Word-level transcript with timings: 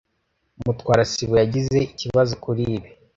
Mutwara 0.65 1.03
sibo 1.11 1.35
yagize 1.41 1.77
ikibazo 1.91 2.33
kuri 2.43 2.63
ibi. 2.77 2.89